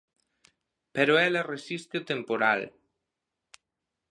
Pero 0.95 1.13
ela 1.27 1.47
resiste 1.53 1.95
o 1.99 2.07
temporal. 2.11 2.61